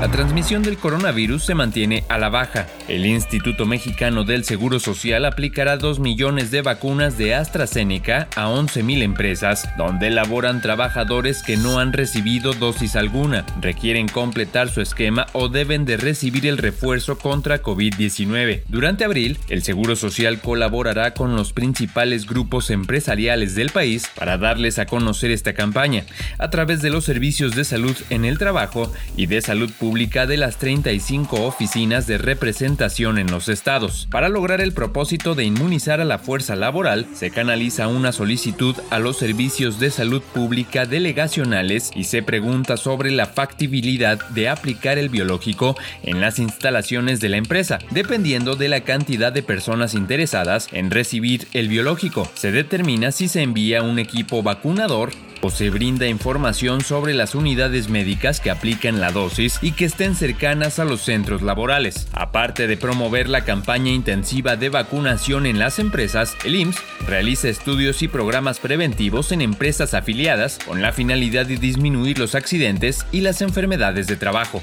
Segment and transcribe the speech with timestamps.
[0.05, 2.67] La transmisión del coronavirus se mantiene a la baja.
[2.87, 9.01] El Instituto Mexicano del Seguro Social aplicará 2 millones de vacunas de AstraZeneca a 11.000
[9.01, 15.49] empresas, donde laboran trabajadores que no han recibido dosis alguna, requieren completar su esquema o
[15.49, 18.61] deben de recibir el refuerzo contra COVID-19.
[18.67, 24.77] Durante abril, el Seguro Social colaborará con los principales grupos empresariales del país para darles
[24.77, 26.05] a conocer esta campaña,
[26.37, 30.35] a través de los servicios de salud en el trabajo y de salud pública de
[30.35, 34.09] las 35 oficinas de representación en los estados.
[34.11, 38.99] Para lograr el propósito de inmunizar a la fuerza laboral, se canaliza una solicitud a
[38.99, 45.07] los servicios de salud pública delegacionales y se pregunta sobre la factibilidad de aplicar el
[45.07, 50.91] biológico en las instalaciones de la empresa, dependiendo de la cantidad de personas interesadas en
[50.91, 52.29] recibir el biológico.
[52.33, 57.89] Se determina si se envía un equipo vacunador o se brinda información sobre las unidades
[57.89, 62.07] médicas que aplican la dosis y que estén cercanas a los centros laborales.
[62.11, 68.01] Aparte de promover la campaña intensiva de vacunación en las empresas, el IMSS realiza estudios
[68.01, 73.41] y programas preventivos en empresas afiliadas con la finalidad de disminuir los accidentes y las
[73.41, 74.61] enfermedades de trabajo.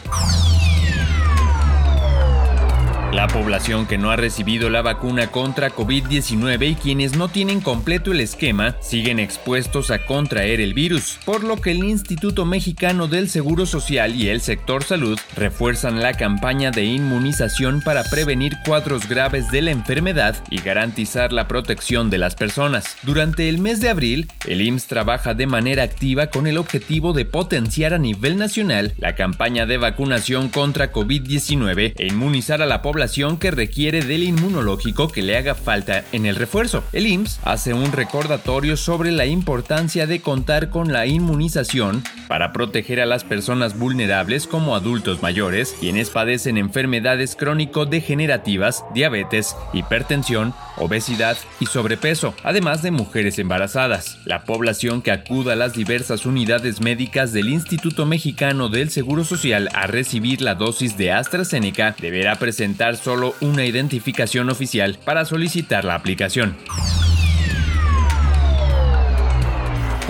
[3.32, 8.12] La población que no ha recibido la vacuna contra COVID-19 y quienes no tienen completo
[8.12, 13.30] el esquema siguen expuestos a contraer el virus, por lo que el Instituto Mexicano del
[13.30, 19.50] Seguro Social y el sector salud refuerzan la campaña de inmunización para prevenir cuadros graves
[19.50, 22.98] de la enfermedad y garantizar la protección de las personas.
[23.02, 27.24] Durante el mes de abril, el IMSS trabaja de manera activa con el objetivo de
[27.24, 33.21] potenciar a nivel nacional la campaña de vacunación contra COVID-19 e inmunizar a la población
[33.22, 36.82] que requiere del inmunológico que le haga falta en el refuerzo.
[36.92, 43.00] El IMSS hace un recordatorio sobre la importancia de contar con la inmunización para proteger
[43.00, 51.66] a las personas vulnerables como adultos mayores, quienes padecen enfermedades crónico-degenerativas, diabetes, hipertensión, obesidad y
[51.66, 54.18] sobrepeso, además de mujeres embarazadas.
[54.24, 59.68] La población que acuda a las diversas unidades médicas del Instituto Mexicano del Seguro Social
[59.74, 65.94] a recibir la dosis de AstraZeneca deberá presentar solo una identificación oficial para solicitar la
[65.94, 66.56] aplicación.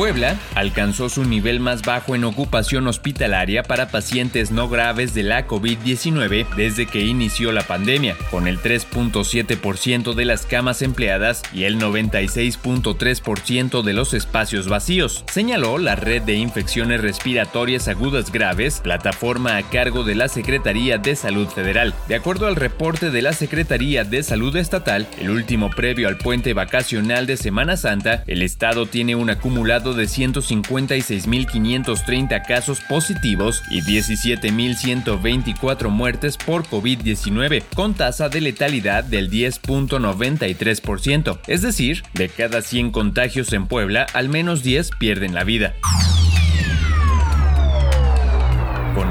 [0.03, 5.47] Puebla alcanzó su nivel más bajo en ocupación hospitalaria para pacientes no graves de la
[5.47, 11.79] COVID-19 desde que inició la pandemia, con el 3.7% de las camas empleadas y el
[11.79, 19.63] 96.3% de los espacios vacíos, señaló la Red de Infecciones Respiratorias Agudas Graves, plataforma a
[19.63, 21.95] cargo de la Secretaría de Salud Federal.
[22.09, 26.55] De acuerdo al reporte de la Secretaría de Salud Estatal, el último previo al puente
[26.55, 29.31] vacacional de Semana Santa, el Estado tiene un
[29.95, 41.39] de 156.530 casos positivos y 17.124 muertes por COVID-19, con tasa de letalidad del 10.93%.
[41.47, 45.75] Es decir, de cada 100 contagios en Puebla, al menos 10 pierden la vida.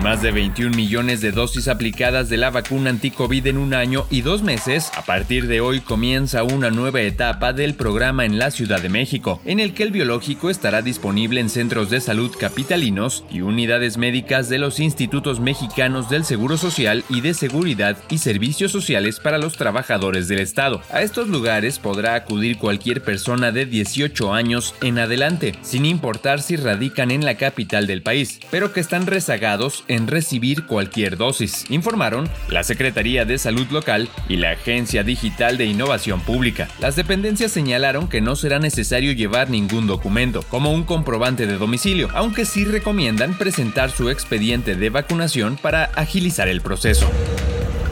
[0.01, 4.21] Más de 21 millones de dosis aplicadas de la vacuna anti-COVID en un año y
[4.21, 8.81] dos meses, a partir de hoy comienza una nueva etapa del programa en la Ciudad
[8.81, 13.41] de México, en el que el biológico estará disponible en centros de salud capitalinos y
[13.41, 19.19] unidades médicas de los institutos mexicanos del Seguro Social y de Seguridad y Servicios Sociales
[19.19, 20.81] para los trabajadores del Estado.
[20.89, 26.55] A estos lugares podrá acudir cualquier persona de 18 años en adelante, sin importar si
[26.55, 32.29] radican en la capital del país, pero que están rezagados en recibir cualquier dosis, informaron
[32.49, 36.69] la Secretaría de Salud Local y la Agencia Digital de Innovación Pública.
[36.79, 42.07] Las dependencias señalaron que no será necesario llevar ningún documento, como un comprobante de domicilio,
[42.13, 47.09] aunque sí recomiendan presentar su expediente de vacunación para agilizar el proceso.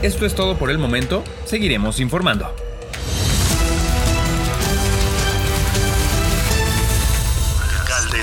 [0.01, 2.68] Esto es todo por el momento, seguiremos informando.